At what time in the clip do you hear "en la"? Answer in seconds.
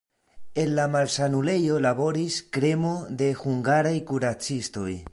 0.61-0.85